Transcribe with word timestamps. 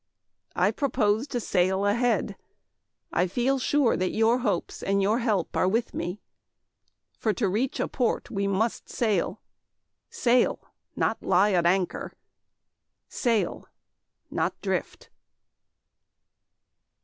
I 0.55 0.71
propose 0.71 1.27
to 1.27 1.39
sail 1.39 1.85
ahead. 1.85 2.35
I 3.13 3.27
feel 3.27 3.59
sure 3.59 3.95
that 3.95 4.09
your 4.15 4.39
hopes 4.39 4.81
and 4.81 4.99
your 4.99 5.19
help 5.19 5.55
are 5.55 5.67
with 5.67 5.93
me. 5.93 6.23
For 7.19 7.33
to 7.33 7.47
reach 7.47 7.79
a 7.79 7.87
port, 7.87 8.31
we 8.31 8.47
must 8.47 8.89
sail 8.89 9.41
sail, 10.09 10.59
not 10.95 11.21
lie 11.21 11.51
at 11.51 11.67
anchor, 11.67 12.13
sail, 13.07 13.67
not 14.31 14.59
drift. 14.63 15.11